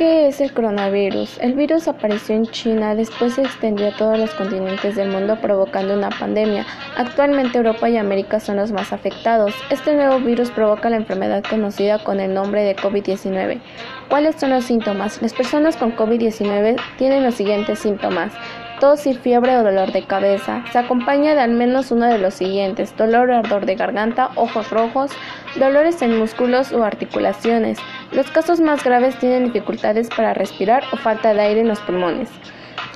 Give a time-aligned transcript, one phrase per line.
[0.00, 1.36] ¿Qué es el coronavirus?
[1.42, 5.92] El virus apareció en China, después se extendió a todos los continentes del mundo provocando
[5.92, 6.64] una pandemia.
[6.96, 9.52] Actualmente Europa y América son los más afectados.
[9.68, 13.60] Este nuevo virus provoca la enfermedad conocida con el nombre de COVID-19.
[14.08, 15.20] ¿Cuáles son los síntomas?
[15.20, 18.32] Las personas con COVID-19 tienen los siguientes síntomas
[18.80, 20.64] tos y fiebre o dolor de cabeza.
[20.72, 24.70] Se acompaña de al menos uno de los siguientes, dolor o ardor de garganta, ojos
[24.70, 25.10] rojos,
[25.56, 27.78] dolores en músculos o articulaciones.
[28.12, 32.28] Los casos más graves tienen dificultades para respirar o falta de aire en los pulmones.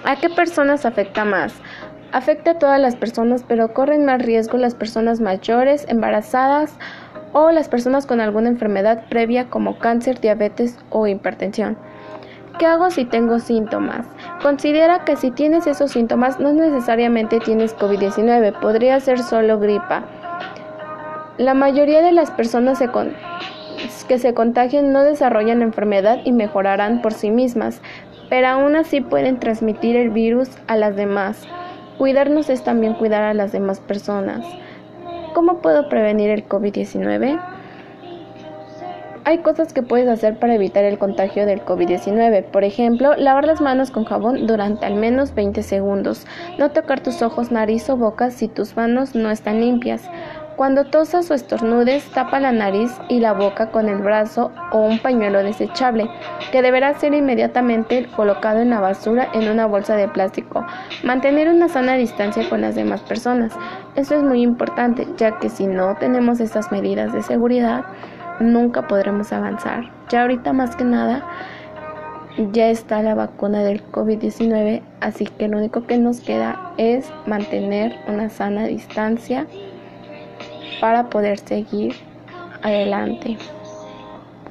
[0.04, 1.54] ¿A qué personas afecta más?
[2.10, 6.76] Afecta a todas las personas, pero corren más riesgo las personas mayores, embarazadas
[7.32, 11.76] o las personas con alguna enfermedad previa como cáncer, diabetes o hipertensión.
[12.58, 14.06] ¿Qué hago si tengo síntomas?
[14.42, 20.04] Considera que si tienes esos síntomas no necesariamente tienes COVID-19, podría ser solo gripa.
[21.36, 22.80] La mayoría de las personas
[24.02, 27.80] que se contagian no desarrollan la enfermedad y mejorarán por sí mismas,
[28.28, 31.46] pero aún así pueden transmitir el virus a las demás.
[31.98, 34.44] Cuidarnos es también cuidar a las demás personas.
[35.34, 37.40] ¿Cómo puedo prevenir el COVID-19?
[39.26, 42.44] Hay cosas que puedes hacer para evitar el contagio del COVID-19.
[42.44, 46.26] Por ejemplo, lavar las manos con jabón durante al menos 20 segundos.
[46.58, 50.02] No tocar tus ojos, nariz o boca si tus manos no están limpias.
[50.56, 55.00] Cuando tosas o estornudes, tapa la nariz y la boca con el brazo o un
[55.00, 56.08] pañuelo desechable,
[56.52, 60.64] que deberá ser inmediatamente colocado en la basura en una bolsa de plástico.
[61.02, 63.52] Mantener una sana distancia con las demás personas.
[63.96, 67.84] Eso es muy importante, ya que si no tenemos estas medidas de seguridad,
[68.38, 69.90] nunca podremos avanzar.
[70.08, 71.26] Ya ahorita más que nada
[72.52, 77.96] ya está la vacuna del COVID-19, así que lo único que nos queda es mantener
[78.06, 79.48] una sana distancia
[80.84, 81.96] para poder seguir
[82.60, 83.38] adelante.